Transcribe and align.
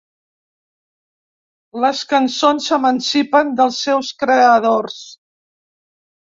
Les 1.83 2.01
cançons 2.13 2.69
s'emancipen 2.71 3.53
dels 3.61 3.83
seus 3.89 4.11
creadors. 4.25 4.97